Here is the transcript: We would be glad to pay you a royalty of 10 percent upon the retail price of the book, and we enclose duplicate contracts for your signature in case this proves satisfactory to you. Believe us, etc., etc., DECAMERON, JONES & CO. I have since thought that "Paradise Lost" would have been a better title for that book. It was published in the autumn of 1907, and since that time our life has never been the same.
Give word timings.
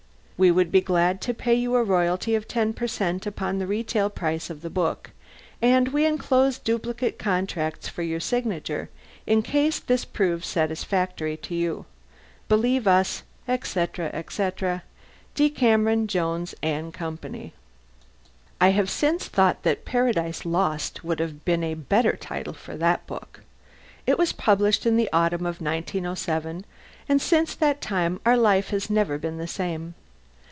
We 0.43 0.49
would 0.49 0.71
be 0.71 0.81
glad 0.81 1.21
to 1.21 1.35
pay 1.35 1.53
you 1.53 1.75
a 1.75 1.83
royalty 1.83 2.33
of 2.33 2.47
10 2.47 2.73
percent 2.73 3.27
upon 3.27 3.59
the 3.59 3.67
retail 3.67 4.09
price 4.09 4.49
of 4.49 4.61
the 4.63 4.71
book, 4.71 5.11
and 5.61 5.89
we 5.89 6.03
enclose 6.03 6.57
duplicate 6.57 7.19
contracts 7.19 7.87
for 7.87 8.01
your 8.01 8.19
signature 8.19 8.89
in 9.27 9.43
case 9.43 9.77
this 9.77 10.03
proves 10.03 10.47
satisfactory 10.47 11.37
to 11.37 11.53
you. 11.53 11.85
Believe 12.49 12.87
us, 12.87 13.21
etc., 13.47 14.09
etc., 14.13 14.81
DECAMERON, 15.35 16.07
JONES 16.07 16.55
& 16.59 16.91
CO. 16.93 17.17
I 18.59 18.69
have 18.69 18.89
since 18.89 19.27
thought 19.27 19.61
that 19.61 19.85
"Paradise 19.85 20.43
Lost" 20.43 21.03
would 21.03 21.19
have 21.19 21.45
been 21.45 21.63
a 21.63 21.75
better 21.75 22.13
title 22.17 22.53
for 22.53 22.75
that 22.77 23.05
book. 23.05 23.41
It 24.07 24.17
was 24.17 24.33
published 24.33 24.87
in 24.87 24.97
the 24.97 25.09
autumn 25.13 25.45
of 25.45 25.61
1907, 25.61 26.65
and 27.07 27.21
since 27.21 27.53
that 27.53 27.79
time 27.79 28.19
our 28.25 28.37
life 28.37 28.71
has 28.71 28.89
never 28.89 29.19
been 29.19 29.37
the 29.37 29.45
same. 29.45 29.93